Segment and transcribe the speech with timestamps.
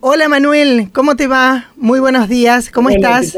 [0.00, 1.72] Hola Manuel, ¿cómo te va?
[1.76, 3.36] Muy buenos días, ¿cómo estás?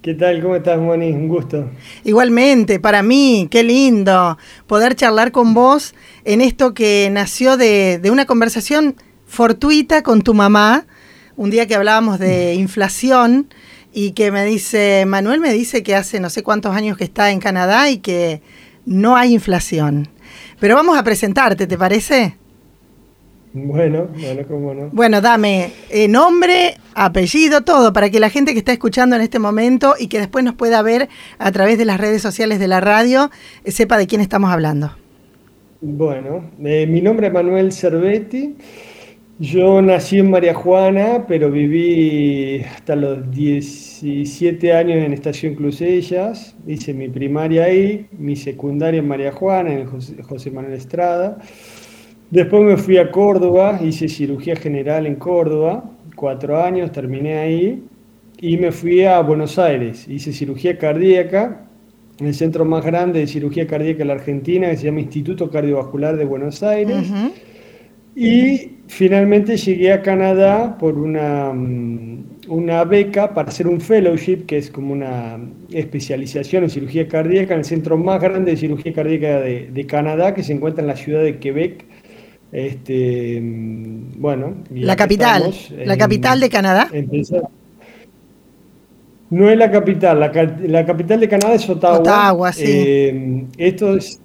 [0.00, 0.40] ¿qué tal?
[0.40, 1.10] ¿Cómo estás, Moni?
[1.10, 1.68] Un gusto.
[2.04, 8.12] Igualmente, para mí, qué lindo poder charlar con vos en esto que nació de, de
[8.12, 8.94] una conversación
[9.26, 10.86] fortuita con tu mamá,
[11.36, 13.48] un día que hablábamos de inflación
[13.92, 17.32] y que me dice, Manuel me dice que hace no sé cuántos años que está
[17.32, 18.42] en Canadá y que
[18.86, 20.08] no hay inflación.
[20.60, 22.36] Pero vamos a presentarte, ¿te parece?
[23.54, 24.88] Bueno, bueno, cómo no.
[24.92, 29.38] Bueno, dame eh, nombre, apellido, todo, para que la gente que está escuchando en este
[29.38, 32.80] momento y que después nos pueda ver a través de las redes sociales de la
[32.80, 33.30] radio,
[33.64, 34.92] eh, sepa de quién estamos hablando.
[35.82, 38.54] Bueno, eh, mi nombre es Manuel Cervetti.
[39.38, 46.54] Yo nací en María Juana, pero viví hasta los 17 años en Estación Clusellas.
[46.66, 51.38] Hice mi primaria ahí, mi secundaria en María Juana, en José Manuel Estrada.
[52.32, 55.84] Después me fui a Córdoba, hice cirugía general en Córdoba,
[56.16, 57.82] cuatro años, terminé ahí,
[58.40, 61.66] y me fui a Buenos Aires, hice cirugía cardíaca,
[62.18, 65.50] en el centro más grande de cirugía cardíaca de la Argentina, que se llama Instituto
[65.50, 67.06] Cardiovascular de Buenos Aires.
[68.16, 74.56] Y finalmente llegué a Canadá por una, mm, una beca para hacer un fellowship, que
[74.56, 75.38] es como una
[75.70, 80.32] especialización en cirugía cardíaca, en el centro más grande de cirugía cardíaca de, de Canadá,
[80.32, 81.84] que se encuentra en la ciudad de Quebec,
[82.52, 84.54] este, bueno.
[84.70, 85.52] La capital,
[85.84, 86.88] la capital de Canadá.
[89.30, 92.00] No es la capital, la, capital de Canadá es Ottawa.
[92.00, 92.64] Ottawa, sí.
[92.66, 94.20] Eh, esto es,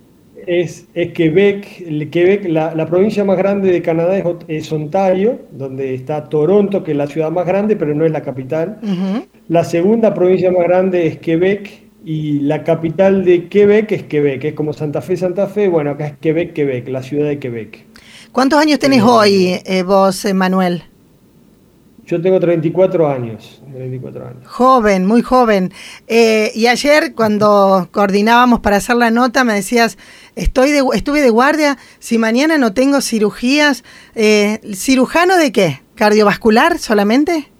[0.46, 6.92] es, Quebec, Quebec la, provincia más grande de Canadá es, Ontario, donde está Toronto, que
[6.92, 8.80] es la ciudad más grande, pero no es la capital.
[9.48, 14.54] La segunda provincia más grande es Quebec, y la capital de Quebec es Quebec, es
[14.54, 17.86] como Santa Fe, Santa Fe, bueno, acá es Quebec, Quebec, la ciudad de Quebec.
[18.32, 20.84] ¿Cuántos años tenés hoy eh, vos, eh, Manuel?
[22.06, 24.48] Yo tengo 34 años, 34 años.
[24.48, 25.74] Joven, muy joven.
[26.08, 29.98] Eh, y ayer cuando coordinábamos para hacer la nota me decías,
[30.36, 33.84] estoy de, estuve de guardia, si mañana no tengo cirugías,
[34.74, 35.82] ¿cirujano de qué?
[35.96, 37.52] ¿Cardiovascular solamente?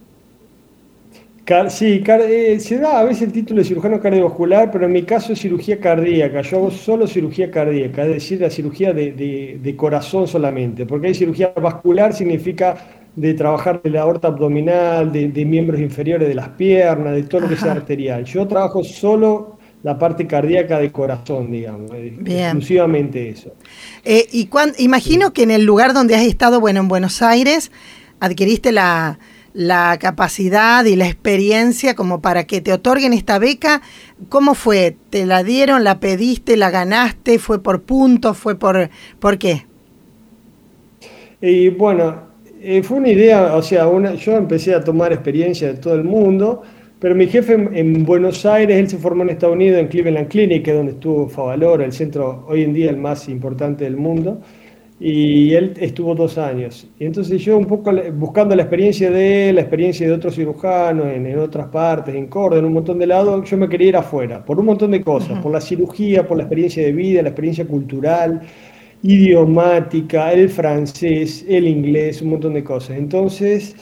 [1.70, 5.32] Sí, eh, se da a veces el título de cirujano cardiovascular, pero en mi caso
[5.32, 6.42] es cirugía cardíaca.
[6.42, 11.54] Yo hago solo cirugía cardíaca, es decir, la cirugía de, corazón solamente, porque hay cirugía
[11.56, 12.76] vascular significa
[13.16, 17.50] de trabajar de la aorta abdominal, de, miembros inferiores de las piernas, de todo lo
[17.50, 18.26] que sea arterial.
[18.26, 23.54] Yo trabajo solo la parte cardíaca de corazón, digamos, eh, exclusivamente eso.
[24.04, 27.72] Eh, y imagino que en el lugar donde has estado, bueno, en Buenos Aires,
[28.20, 29.18] adquiriste la
[29.58, 33.82] la capacidad y la experiencia como para que te otorguen esta beca.
[34.30, 34.96] ¿Cómo fue?
[35.10, 37.40] ¿Te la dieron, la pediste, la ganaste?
[37.40, 38.38] ¿Fue por puntos?
[38.38, 39.66] ¿Fue por, por qué?
[41.42, 42.18] Y bueno,
[42.62, 46.04] eh, fue una idea, o sea, una, yo empecé a tomar experiencia de todo el
[46.04, 46.62] mundo,
[47.00, 50.68] pero mi jefe en, Buenos Aires, él se formó en Estados Unidos, en Cleveland Clinic,
[50.68, 54.40] donde estuvo Favalor, el centro hoy en día el más importante del mundo
[55.00, 56.88] y él estuvo dos años.
[57.00, 61.08] Y entonces yo un poco buscando la experiencia de él, la experiencia de otros cirujanos
[61.08, 64.44] en, otras partes, en Córdoba, en un montón de lados, yo me quería ir afuera,
[64.44, 67.68] por un montón de cosas, por la cirugía, por la experiencia de vida, la experiencia
[67.68, 68.42] cultural,
[69.04, 72.98] idiomática, el francés, el inglés, un montón de cosas.
[72.98, 73.76] Entonces,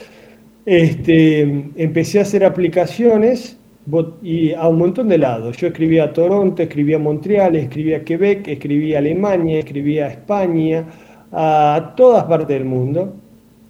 [0.66, 1.40] este,
[1.76, 3.58] empecé a hacer aplicaciones
[4.22, 5.56] y a un montón de lados.
[5.56, 10.08] Yo escribía a Toronto, escribía a Montreal, escribía a Quebec, escribía a Alemania, escribía a
[10.10, 10.84] España,
[11.38, 13.14] a todas partes del mundo.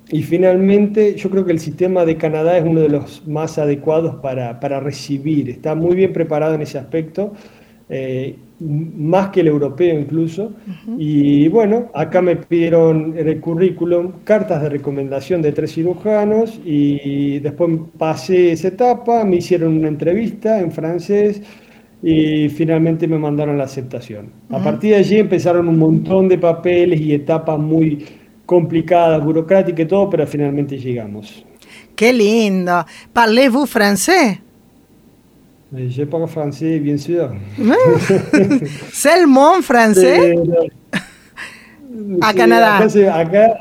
[0.09, 4.15] Y finalmente yo creo que el sistema de Canadá es uno de los más adecuados
[4.17, 5.51] para, para recibir.
[5.51, 7.33] Está muy bien preparado en ese aspecto.
[7.89, 10.53] Eh, más que el europeo incluso.
[10.99, 17.39] Y bueno, acá me pidieron en el currículum cartas de recomendación de tres cirujanos y
[17.41, 21.43] después pasé esa etapa, me hicieron una entrevista en francés
[22.03, 24.31] y finalmente me mandaron la aceptación.
[24.51, 28.05] A partir de allí empezaron un montón de papeles y etapas muy
[28.45, 31.45] complicadas, burocráticas y todo, pero finalmente llegamos.
[31.95, 32.85] Qué lindo.
[33.13, 34.41] ¿Parlez-vous français?
[35.73, 37.31] Je parle français, bien sûr.
[38.93, 40.39] ¿Selmon francés?
[42.21, 42.79] a Canadá.
[42.79, 43.59] Acá acá,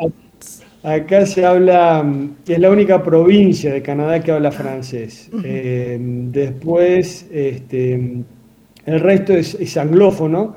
[1.25, 2.05] se habla,
[2.47, 5.29] es la única provincia de Canadá que habla francés.
[5.43, 8.23] Eh, después, este,
[8.85, 10.55] el resto es, es anglófono.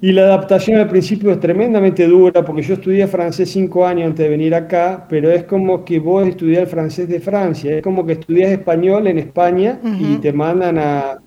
[0.00, 4.24] Y la adaptación al principio es tremendamente dura, porque yo estudié francés cinco años antes
[4.24, 8.06] de venir acá, pero es como que vos estudiás el francés de Francia, es como
[8.06, 11.18] que estudias español en España y te mandan a,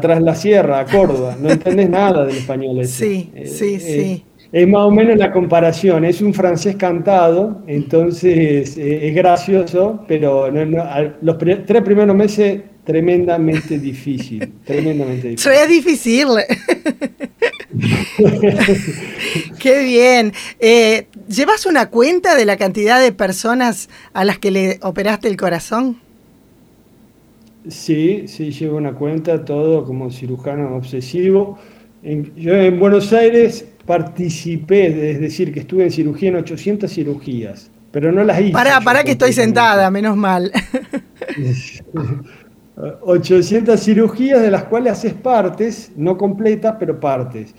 [0.00, 2.84] Tras la Sierra, a Córdoba, no entendés nada del español.
[2.84, 4.24] Sí, sí, sí.
[4.52, 6.04] Es más o menos la comparación.
[6.04, 14.52] Es un francés cantado, entonces eh, es gracioso, pero los tres primeros meses tremendamente difícil.
[14.64, 15.52] Tremendamente difícil.
[15.52, 16.26] Es difícil.
[19.58, 20.32] Qué bien.
[20.60, 25.38] Eh, ¿Llevas una cuenta de la cantidad de personas a las que le operaste el
[25.38, 25.96] corazón?
[27.68, 31.58] Sí, sí, llevo una cuenta, todo como cirujano obsesivo.
[32.02, 38.12] yo en Buenos Aires participé, es decir, que estuve en cirugía en 800 cirugías, pero
[38.12, 38.52] no las hice.
[38.52, 40.52] Pará, pará que estoy sentada, menos mal.
[43.02, 47.54] 800 cirugías de las cuales haces partes, no completas, pero partes.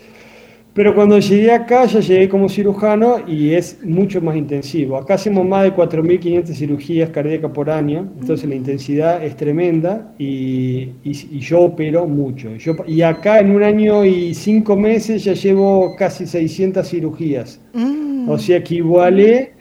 [0.74, 4.96] Pero cuando llegué acá, ya llegué como cirujano y es mucho más intensivo.
[4.96, 10.90] Acá hacemos más de 4.500 cirugías cardíacas por año, entonces la intensidad es tremenda y,
[11.38, 12.50] yo opero mucho.
[12.88, 17.60] y acá en un año y cinco meses ya llevo casi 600 cirugías.
[17.72, 18.28] Mm.
[18.28, 19.52] O sea que igualé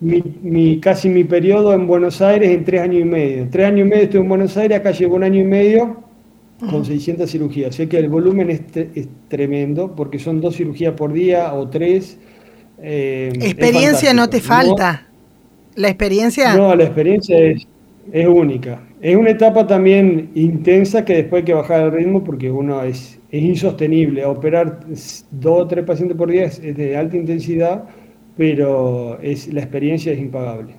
[0.00, 3.48] mi, casi mi periodo en Buenos Aires en tres años y medio.
[3.50, 6.09] Tres años y medio estuve en Buenos Aires, acá llevo un año y medio
[6.68, 7.74] con 600 cirugías.
[7.74, 8.60] Sé que el volumen es,
[9.28, 12.18] tremendo porque son dos cirugías por día o tres.
[12.82, 15.08] Eh, experiencia no te falta.
[15.76, 16.54] la experiencia.
[16.54, 17.66] No, la experiencia es,
[18.12, 18.82] es única.
[19.00, 23.18] Es una etapa también intensa que después hay que bajar el ritmo porque uno es,
[23.30, 24.24] es insostenible.
[24.26, 24.80] Operar
[25.30, 27.84] dos o tres pacientes por día es, de alta intensidad,
[28.36, 30.74] pero es, la experiencia es impagable.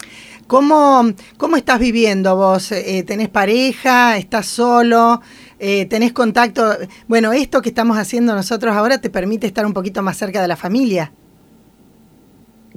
[0.51, 1.03] ¿Cómo,
[1.37, 2.73] cómo estás viviendo vos?
[2.73, 4.17] Eh, ¿Tenés pareja?
[4.17, 5.21] ¿Estás solo?
[5.57, 6.61] Eh, tenés contacto.
[7.07, 10.49] Bueno, esto que estamos haciendo nosotros ahora te permite estar un poquito más cerca de
[10.49, 11.13] la familia.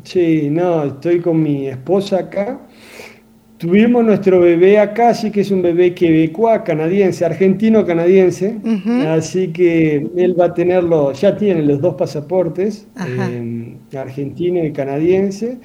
[0.04, 2.60] Sí, no, estoy con mi esposa acá.
[3.58, 8.56] Tuvimos nuestro bebé acá, así que es un bebé quebecois, canadiense, argentino-canadiense.
[9.08, 15.58] Así que él va a tenerlo, ya tiene los dos pasaportes, eh, argentino y canadiense.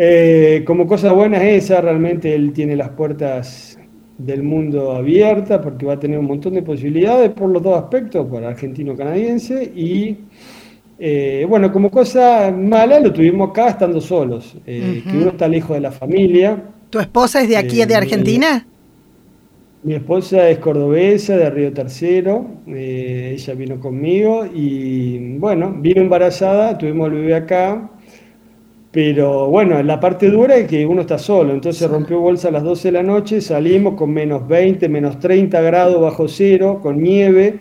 [0.00, 3.76] Eh, como cosa buena es esa, realmente él tiene las puertas
[4.16, 8.24] del mundo abierta porque va a tener un montón de posibilidades por los dos aspectos,
[8.30, 10.18] para argentino-canadiense y
[11.00, 15.74] eh, bueno, como cosa mala lo tuvimos acá estando solos, eh, que uno está lejos
[15.74, 16.60] de la familia.
[16.90, 18.66] ¿Tu esposa es de aquí, de eh, Argentina?
[19.84, 27.08] Mi esposa es cordobesa, de Río Tercero, ella vino conmigo y bueno, vino embarazada, tuvimos
[27.08, 27.90] el bebé acá,
[28.90, 32.62] pero bueno, la parte dura es que uno está solo, entonces rompió bolsa a las
[32.62, 37.60] 12 de la noche, salimos con menos 20, menos 30 grados bajo cero, con nieve,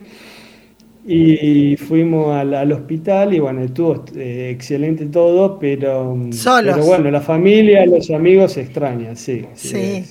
[1.10, 7.86] y fuimos al, hospital y bueno, estuvo eh, excelente todo, pero, pero bueno, la familia,
[7.86, 9.46] los amigos se extrañan, sí.
[9.54, 10.04] Sí.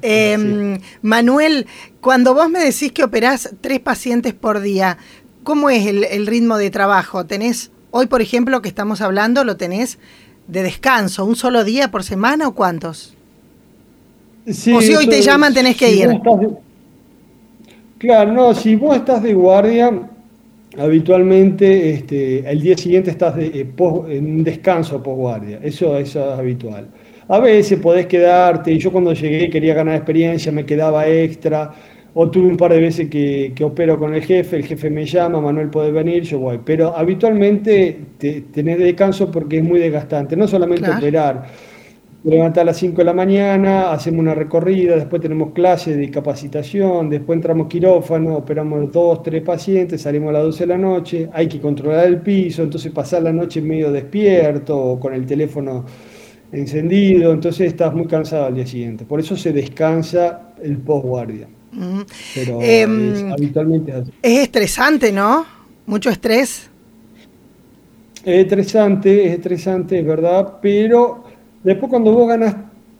[0.00, 1.66] Em, Manuel,
[2.00, 4.98] cuando vos me decís que operás tres pacientes por día,
[5.42, 7.26] ¿cómo es el, el ritmo de trabajo?
[7.26, 9.98] ¿Tenés, hoy por ejemplo que estamos hablando, lo tenés
[10.46, 13.14] de descanso, un solo día por semana o cuántos?
[14.46, 16.08] o si hoy te llaman tenés que ir.
[17.98, 19.90] claro, no, si vos estás de guardia,
[20.78, 23.74] habitualmente este, el día siguiente estás de, eh,
[24.08, 26.88] en un descanso guardia eso, eso es habitual.
[27.26, 31.72] A veces podés quedarte, y yo cuando llegué quería ganar experiencia, me quedaba extra,
[32.16, 35.40] o tuve un par de veces que, opero con el jefe, el jefe me llama,
[35.40, 36.60] Manuel puede venir, yo voy.
[36.64, 41.44] Pero habitualmente te, tenés descanso porque es muy desgastante, no solamente operar.
[42.22, 47.10] Levantar a las 5 de la mañana, hacemos una recorrida, después tenemos clases de capacitación,
[47.10, 51.48] después entramos quirófano, operamos dos, tres pacientes, salimos a las 12 de la noche, hay
[51.48, 55.84] que controlar el piso, entonces pasar la noche medio despierto o con el teléfono
[56.50, 59.04] encendido, entonces estás muy cansado al día siguiente.
[59.04, 61.48] Por eso se descansa el postguardia.
[62.34, 65.46] Pero em, es, habitualmente es estresante, ¿no?
[65.86, 66.70] Mucho estrés.
[68.24, 71.24] Es estresante, es estresante, es verdad, pero
[71.62, 72.56] después cuando vos ganas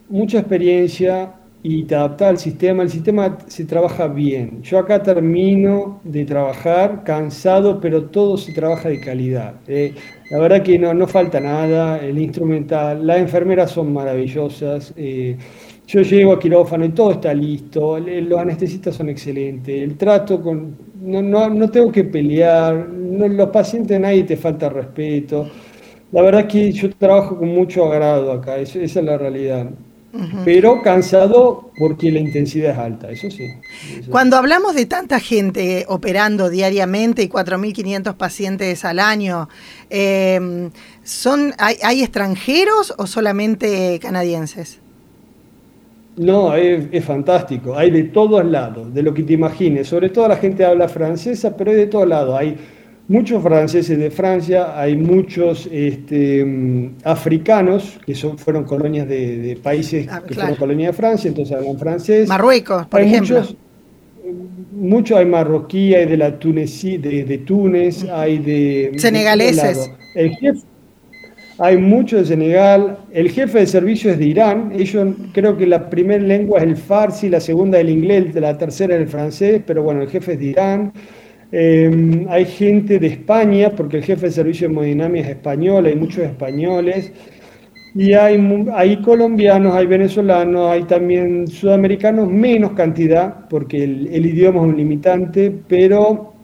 [0.09, 1.33] mucha experiencia
[1.67, 4.61] y te adaptas al sistema, el sistema se trabaja bien.
[4.61, 9.55] Yo acá termino de trabajar cansado, pero todo se trabaja de calidad.
[9.67, 9.95] Eh.
[10.29, 14.93] la verdad que no, no falta nada, el instrumental, las enfermeras son maravillosas.
[14.95, 15.37] Eh,
[15.87, 20.75] yo llego a quirófano y todo está listo, los anestesistas son excelentes, el trato con...
[21.01, 25.47] No, no, tengo que pelear, los pacientes nadie te falta respeto.
[26.11, 29.69] La verdad es que yo trabajo con mucho agrado acá, esa es la realidad.
[30.45, 33.47] Pero cansado porque la intensidad es alta, eso sí.
[34.09, 39.49] Cuando hablamos de tanta gente operando diariamente y 4.500 pacientes al año,
[39.89, 40.69] eh,
[41.03, 44.79] ¿son, hay, ¿hay extranjeros o solamente canadienses?
[46.17, 47.77] No, es, fantástico.
[47.77, 49.87] Hay de todos lados, de lo que te imagines.
[49.87, 52.39] Sobre todo la gente habla francesa, pero hay de todos lados.
[52.39, 52.55] Hay
[53.07, 60.07] muchos franceses de Francia, hay muchos este, mm, africanos que son, fueron colonias de, países
[60.09, 62.27] ah, que fueron colonias de Francia, entonces hablan francés.
[62.27, 63.43] Marruecos, por ejemplo.
[64.71, 68.91] Muchos, hay marroquí, hay de la Tunesi, de, Túnez, hay de...
[68.97, 69.91] Senegaleses.
[70.15, 70.61] el jefe,
[71.57, 72.97] hay mucho de Senegal.
[73.11, 74.71] El jefe de servicio es de Irán.
[74.75, 78.95] Ellos creo que la primera lengua es el farsi, la segunda el inglés, la tercera
[78.95, 80.93] el francés, pero bueno, el jefe es de Irán.
[81.51, 85.95] Em, hay gente de España, porque el jefe de servicio de hemodinamia es español, hay
[85.95, 87.13] muchos españoles.
[87.93, 88.37] Y hay,
[88.73, 94.77] hay colombianos, hay venezolanos, hay también sudamericanos, menos cantidad, porque el, el idioma es un
[94.77, 96.34] limitante, pero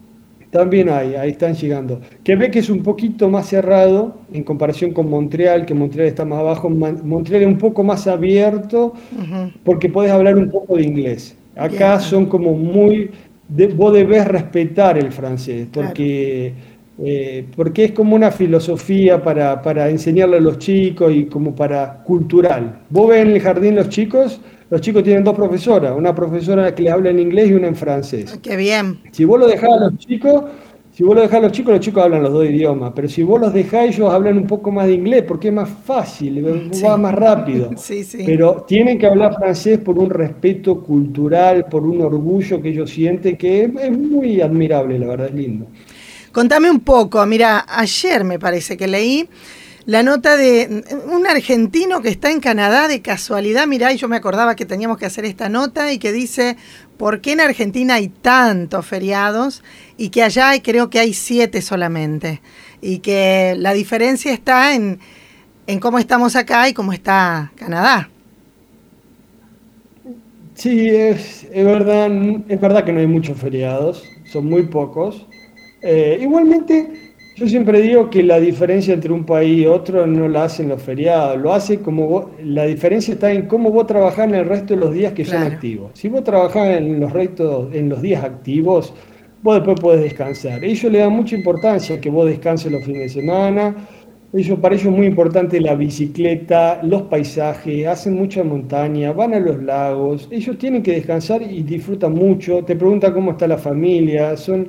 [0.52, 2.02] también hay, ahí están llegando.
[2.24, 6.70] Quebec es un poquito más cerrado en comparación con Montreal, que Montreal está más abajo.
[6.70, 8.94] Montreal es un poco más abierto
[9.64, 11.36] porque puedes hablar un poco de inglés.
[11.56, 13.10] Acá son como muy
[13.76, 16.54] vos debes respetar el francés, porque,
[17.04, 22.04] eh, porque es como una filosofía para, para, enseñarle a los chicos y como para
[22.04, 22.80] cultural.
[22.90, 24.40] Vos ves en el jardín los chicos,
[24.72, 27.76] los chicos tienen dos profesoras, una profesora que les habla en inglés y una en
[27.76, 28.40] francés.
[28.42, 29.02] Qué bien.
[29.12, 30.46] Si vos lo dejás a los chicos,
[30.94, 33.22] si vos lo dejás a los chicos, los chicos hablan los dos idiomas, pero si
[33.22, 36.98] vos los dejás, ellos hablan un poco más de inglés, porque es más fácil, va
[36.98, 37.72] más rápido.
[37.78, 38.24] Sí, sí.
[38.26, 43.36] Pero tienen que hablar francés por un respeto cultural, por un orgullo que ellos sienten,
[43.36, 45.68] que es, muy admirable, la verdad, es lindo.
[46.32, 49.28] Contame un poco, mira, ayer me parece que leí
[49.86, 54.16] la nota de un argentino que está en Canadá de casualidad, mirá, y yo me
[54.16, 56.58] acordaba que teníamos que hacer esta nota y que dice,
[56.98, 59.64] ¿por qué en Argentina hay tantos feriados
[59.98, 62.42] y que allá creo que hay siete solamente?
[62.82, 65.00] Y que la diferencia está en,
[65.68, 68.10] en cómo estamos acá y cómo está Canadá.
[70.62, 72.12] Sí, es, verdad,
[72.48, 75.26] es verdad que no hay muchos feriados, son muy pocos.
[75.82, 77.11] Eh, igualmente,
[77.42, 80.80] yo siempre digo que la diferencia entre un país y otro no la hacen los
[80.80, 84.80] feriados, lo hace como la diferencia está en cómo vos trabajás en el resto de
[84.80, 85.90] los días que son activos.
[85.96, 88.94] Si vos trabajás en los restos, en los días activos,
[89.42, 90.64] vos después podés descansar.
[90.64, 93.76] Ellos le dan mucha importancia que vos descanses los fines de semana.
[94.34, 99.40] Ellos, para ellos es muy importante la bicicleta, los paisajes, hacen mucha montaña, van a
[99.40, 100.30] los lagos.
[100.30, 102.64] Ellos tienen que descansar y disfrutan mucho.
[102.64, 104.38] Te preguntan cómo está la familia.
[104.38, 104.68] Son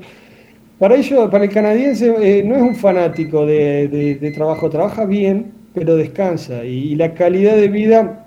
[0.82, 5.94] para ello, para el canadiense, eh, no es un fanático de, trabajo, trabaja bien, pero
[5.94, 6.64] descansa.
[6.64, 8.26] Y, la calidad de vida,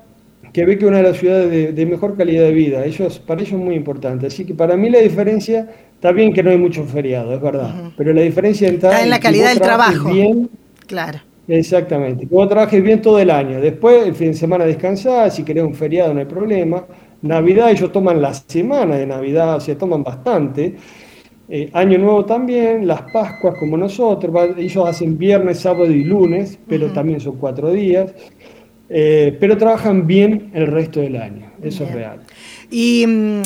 [0.54, 3.60] que ve que una de las ciudades de, mejor calidad de vida, ellos, para ellos
[3.60, 4.28] es muy importante.
[4.28, 7.92] Así que para mí la diferencia, está bien que no hay muchos feriados, es verdad,
[7.98, 10.10] pero la diferencia está, en la calidad del trabajo.
[10.10, 10.50] Bien,
[10.88, 11.20] claro.
[11.50, 13.60] Exactamente, que vos trabajes bien todo el año.
[13.60, 16.86] Después, el fin de semana descansás, si querés un feriado no hay problema.
[17.22, 20.76] Navidad, ellos toman la semana de Navidad, o sea, toman bastante.
[21.48, 26.92] Eh, año Nuevo también, las Pascuas como nosotros, ellos hacen viernes, sábado y lunes, pero
[26.92, 28.12] también son cuatro días,
[28.90, 32.22] eh, pero trabajan bien el resto del año, eso es real.
[32.72, 33.42] Y mm,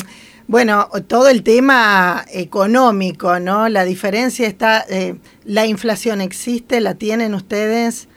[0.46, 3.68] bueno, todo el tema económico, ¿no?
[3.68, 8.08] La diferencia está, eh, la inflación existe, la tienen ustedes,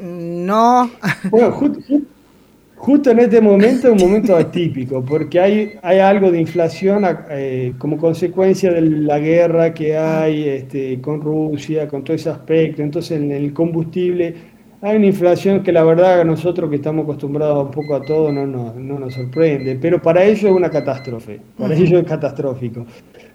[0.00, 0.90] no.
[1.30, 1.80] Bueno, Justo
[2.86, 7.98] en este momento es un momento atípico, porque hay, hay algo de inflación eh, como
[7.98, 12.82] consecuencia de la guerra que hay este, con Rusia, con todo ese aspecto.
[12.82, 14.34] Entonces, en el combustible
[14.80, 18.30] hay una inflación que la verdad a nosotros que estamos acostumbrados un poco a todo
[18.30, 22.86] no, no, no nos sorprende, pero para ellos es una catástrofe, para ellos es catastrófico.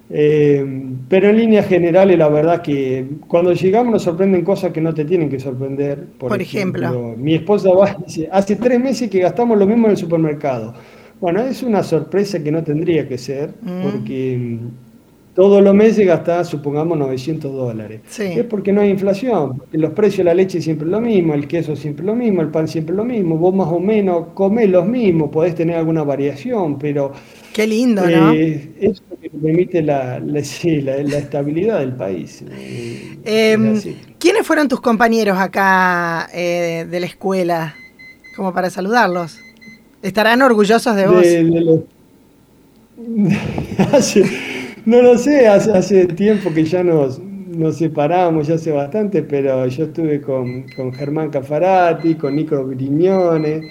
[0.10, 0.66] Eh,
[1.08, 5.06] pero en líneas generales, la verdad que cuando llegamos nos sorprenden cosas que no te
[5.06, 6.06] tienen que sorprender.
[6.18, 9.98] Por, ejemplo, mi esposa va dice, hace tres meses que gastamos lo mismo en el
[9.98, 10.74] supermercado.
[11.20, 13.82] Bueno, es una sorpresa que no tendría que ser, mm.
[13.82, 14.60] porque
[15.34, 18.02] todos los meses gastás, supongamos, 900 dólares.
[18.20, 21.76] Es porque no hay inflación, los precios de la leche siempre lo mismo, el queso
[21.76, 25.32] siempre lo mismo, el pan siempre lo mismo, vos más o menos comés los mismos,
[25.32, 27.12] podés tener alguna variación, pero...
[27.52, 28.34] Qué lindo, ¿no?
[28.34, 32.44] Eh, eso que permite la, la, estabilidad del país.
[32.50, 33.80] Eh, em,
[34.20, 37.76] ¿Quiénes fueron tus compañeros acá eh, de la escuela?
[38.36, 39.38] Como para saludarlos.
[40.02, 41.26] ¿Estarán orgullosos de vos?
[44.86, 49.66] No lo sé, hace, hace tiempo que ya nos, nos separamos, ya hace bastante, pero
[49.68, 53.62] yo estuve con, Germán Cafarati, con Nico Grignone,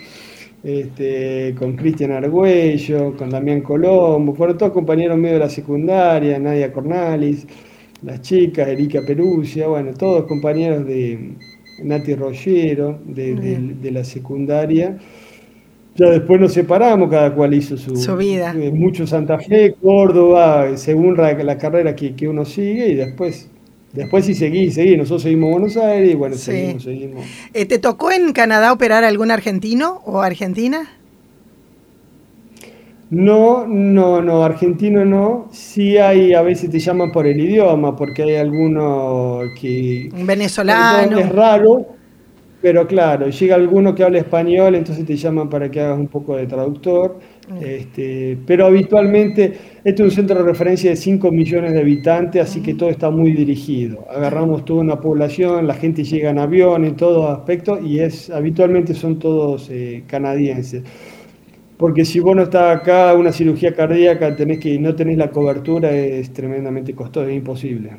[0.64, 6.73] este, con Cristian Argüello, con Damián Colombo, fueron todos compañeros míos de la secundaria, Nadia
[6.73, 7.47] Cornalis,
[8.02, 11.35] las chicas, Erika Perusia, bueno, todos compañeros de
[11.85, 14.97] Nati Rollero, de la secundaria.
[15.94, 18.54] Ya después nos separamos, cada cual hizo su, vida.
[18.72, 23.49] mucho Santa Fe, Córdoba, según la, carrera que, uno sigue, y después
[23.92, 27.26] Después sí seguí, seguí, nosotros seguimos Buenos Aires y bueno, seguimos, seguimos.
[27.52, 30.88] Eh, ¿Te tocó en Canadá operar algún argentino o argentina?
[33.11, 35.50] No, no, no, argentino no.
[35.52, 40.08] Sí hay, a veces te llaman por el idioma, porque hay alguno que...
[40.14, 41.18] Un venezolano.
[41.18, 41.88] Es raro,
[42.62, 46.37] pero claro, llega alguno que habla español, entonces te llaman para que hagas un poco
[46.37, 47.19] de traductor.
[47.61, 49.52] Este, pero habitualmente,
[49.83, 53.11] este es un centro de referencia de 5 millones de habitantes, así que todo está
[53.11, 54.07] muy dirigido.
[54.09, 58.95] Agarramos toda una población, la gente llega en avión, en todo aspecto, y es habitualmente
[58.95, 60.85] son todos eh, canadienses
[61.82, 65.90] porque si vos no estás acá, una cirugía cardíaca, tenés que no tenés la cobertura,
[65.90, 67.90] es tremendamente costoso, es imposible.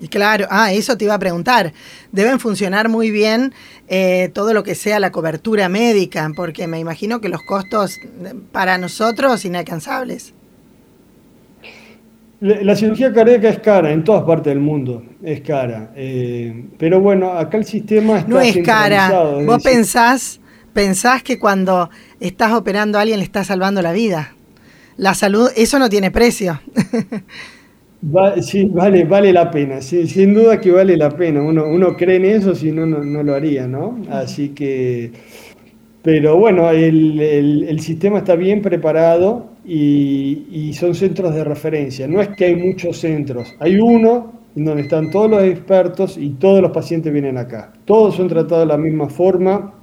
[0.00, 1.72] Y claro, ah, eso te iba a preguntar.
[2.12, 3.52] Deben funcionar muy bien
[3.88, 8.34] eh, todo lo que sea la cobertura médica, porque me imagino que los costos eh,
[8.52, 10.32] para nosotros inalcanzables.
[12.38, 15.90] La, cirugía cardíaca es cara en todas partes del mundo, es cara.
[15.96, 19.10] Eh, pero bueno, acá el sistema está No es cara.
[19.44, 20.40] Vos pensás
[20.78, 24.36] pensás que cuando estás operando a alguien le estás salvando la vida.
[24.96, 26.60] La salud, eso no tiene precio.
[28.42, 31.42] sí, vale, vale la pena, sin duda que vale la pena.
[31.42, 34.00] Uno, uno cree en eso, si no, no, lo haría, ¿no?
[34.08, 35.10] Así que,
[36.00, 42.06] pero bueno, el, sistema está bien preparado y, y, son centros de referencia.
[42.06, 46.30] No es que hay muchos centros, hay uno en donde están todos los expertos y
[46.30, 47.72] todos los pacientes vienen acá.
[47.84, 49.74] Todos son tratados de la misma forma,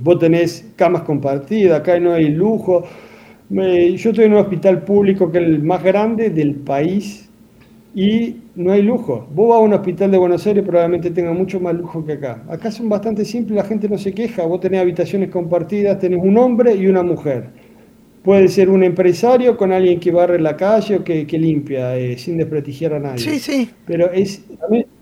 [0.00, 2.84] Vos tenés camas compartidas, acá no hay lujo.
[3.50, 7.28] yo estoy en un hospital público que es el más grande del país
[7.94, 9.26] y no hay lujo.
[9.34, 12.42] Vos vas a un hospital de Buenos Aires probablemente tenga mucho más lujo que acá.
[12.48, 14.44] Acá son bastante simples, la gente no se queja.
[14.44, 17.48] Vos tenés habitaciones compartidas, tenés un hombre y una mujer.
[18.22, 22.36] Puede ser un empresario con alguien que barre la calle o que, limpia, eh, sin
[22.36, 23.18] desprestigiar a nadie.
[23.18, 23.70] Sí, sí.
[23.86, 24.44] Pero es,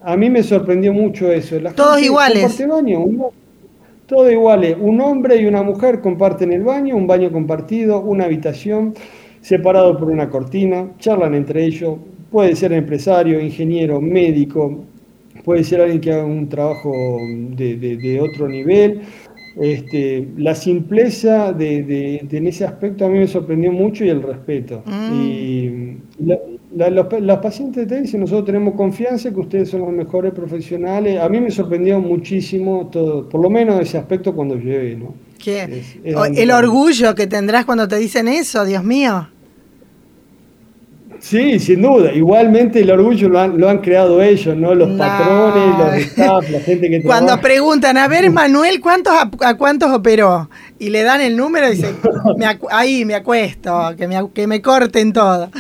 [0.03, 1.57] a mí, me sorprendió mucho eso.
[1.75, 2.65] Todos iguales.
[2.69, 3.05] Baño,
[4.09, 8.95] todo igual, un hombre y una mujer comparten el baño, un baño compartido, una habitación,
[9.43, 11.99] separado por una cortina, charlan entre ellos,
[12.31, 14.83] puede ser empresario, ingeniero, médico,
[15.45, 16.91] puede ser alguien que haga un trabajo
[17.51, 19.03] de, otro nivel.
[19.61, 24.83] Este, la simpleza de, en ese aspecto a mí me sorprendió mucho y el respeto.
[24.87, 25.13] Mm.
[25.21, 25.97] Y
[26.75, 31.21] los, pacientes te dicen, nosotros tenemos confianza que ustedes son los mejores profesionales.
[31.21, 35.15] A mí me sorprendió muchísimo todo, por lo menos ese aspecto cuando llegué, ¿no?
[35.43, 35.83] ¿Qué?
[36.05, 39.29] el orgullo que tendrás cuando te dicen eso, Dios mío.
[41.21, 42.13] Sí, sin duda.
[42.13, 44.75] Igualmente el orgullo lo han, creado ellos, ¿no?
[44.75, 49.91] Los patrones, los staff, la gente que Cuando preguntan, a ver, Manuel, ¿cuántos a, cuántos
[49.91, 50.49] operó?
[50.79, 51.97] Y le dan el número y dicen,
[52.71, 55.51] ahí me acuesto, que me, que me corten todo.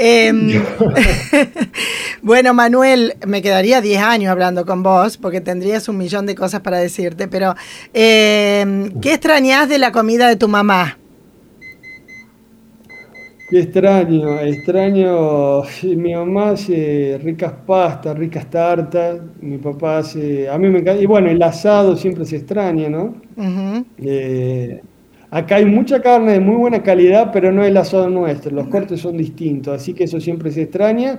[0.00, 0.62] Em,
[2.22, 6.60] bueno, Manuel, me quedaría 10 años hablando con vos, porque tendrías un millón de cosas
[6.60, 7.56] para decirte, pero
[7.92, 10.98] em, ¿qué extrañas de la comida de tu mamá?
[13.50, 15.62] Qué extraño, extraño.
[15.82, 19.20] Mi mamá hace ricas pastas, ricas tartas.
[19.40, 20.48] Mi papá hace.
[20.48, 21.02] A mí me encanta.
[21.02, 23.16] Y bueno, el asado siempre se extraña, ¿no?
[23.96, 24.80] Eh,
[25.30, 28.50] acá hay mucha carne de muy buena calidad, pero no es el asado nuestro.
[28.50, 31.18] Los cortes son distintos, así que eso siempre se extraña.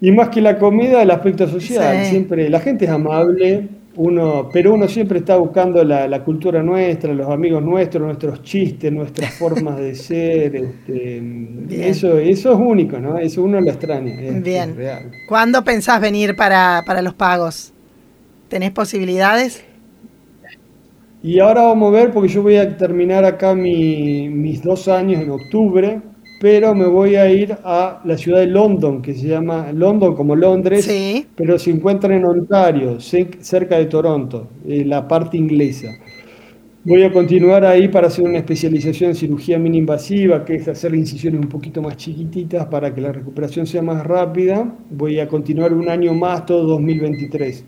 [0.00, 2.04] Y más que la comida, el aspecto social.
[2.04, 7.30] Siempre la gente es amable uno, pero uno siempre está buscando la, cultura nuestra, los
[7.30, 10.56] amigos nuestros, nuestros chistes, nuestras formas de ser.
[10.56, 11.22] Este,
[11.70, 13.18] eso, eso es único, ¿no?
[13.18, 14.14] Eso uno lo extraña.
[14.40, 14.76] Bien.
[15.28, 17.72] ¿Cuándo pensás venir para, los pagos?
[18.48, 19.64] ¿Tenés posibilidades?
[21.26, 25.30] Y ahora vamos a ver, porque yo voy a terminar acá mis dos años en
[25.30, 26.00] octubre
[26.38, 30.36] pero me voy a ir a la ciudad de London, que se llama London como
[30.36, 30.88] Londres,
[31.34, 35.88] pero se encuentra en Ontario, cerca de Toronto, la parte inglesa.
[36.84, 40.94] Voy a continuar ahí para hacer una especialización en cirugía mini invasiva, que es hacer
[40.94, 44.72] incisiones un poquito más chiquititas para que la recuperación sea más rápida.
[44.90, 47.64] Voy a continuar un año más, todo 2023.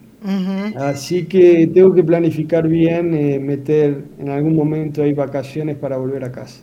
[0.76, 6.24] Así que tengo que planificar bien, eh, meter en algún momento ahí vacaciones para volver
[6.24, 6.60] a casa.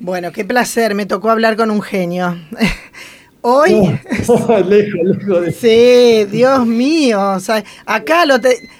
[0.00, 2.36] Bueno, qué placer, me tocó hablar con un genio.
[3.40, 3.70] Hoy.
[4.18, 5.52] lejos, lejos de...
[5.52, 7.38] Sí, Dios mío.
[7.86, 8.34] acá lo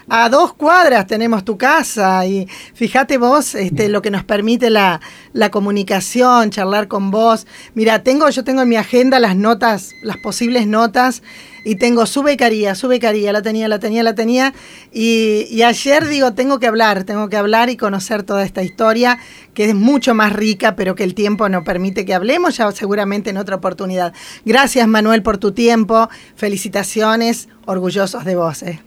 [0.08, 5.00] a dos cuadras tenemos tu casa y fíjate vos este, lo que nos permite la,
[5.32, 7.46] la, comunicación, charlar con vos.
[7.74, 11.22] Mira, tengo, yo tengo en mi agenda las notas, las posibles notas
[11.68, 14.54] y tengo su becaría, su becaría, la tenía, la tenía, la tenía.
[14.90, 19.18] Y, ayer digo, tengo que hablar, tengo que hablar y conocer toda esta historia,
[19.52, 23.28] que es mucho más rica, pero que el tiempo no permite que hablemos, ya seguramente
[23.28, 24.14] en otra oportunidad.
[24.46, 28.62] Gracias Manuel por tu tiempo, felicitaciones, orgullosos de vos.
[28.62, 28.80] Eh.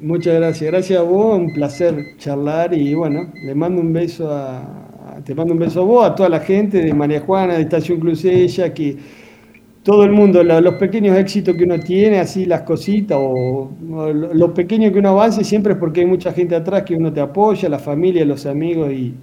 [0.00, 4.62] Muchas gracias, gracias a vos, un placer charlar y bueno, le mando un beso a,
[5.24, 7.98] te mando un beso a vos, a toda la gente de María Juana, de Estación
[7.98, 8.96] Crucella, que
[9.86, 14.92] todo el mundo, los pequeños éxitos que uno tiene, así las cositas, o, lo pequeño
[14.92, 17.78] que uno avance, siempre es porque hay mucha gente atrás que uno te apoya, la
[17.78, 19.14] familia, los amigos, y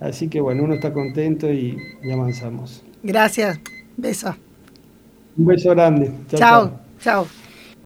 [0.00, 2.82] así que bueno, uno está contento y, y avanzamos.
[3.02, 3.60] Gracias,
[3.98, 4.34] beso.
[5.36, 6.10] Un beso grande.
[6.34, 6.72] chao.
[6.98, 7.26] chao.